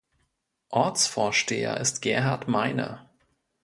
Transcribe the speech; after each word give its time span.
Ortsvorsteher 0.71 1.77
ist 1.79 2.01
Gerhard 2.01 2.47
Meine. 2.47 3.07